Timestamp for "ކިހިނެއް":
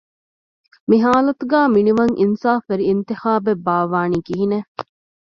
4.27-4.69